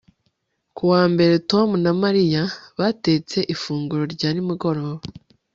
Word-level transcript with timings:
Ku 0.75 0.83
wa 0.91 1.03
mbere 1.13 1.33
Tom 1.51 1.69
na 1.83 1.91
Mariya 2.03 2.43
batetse 2.79 3.37
ifunguro 3.53 4.03
rya 4.13 4.29
nimugoroba 4.31 5.01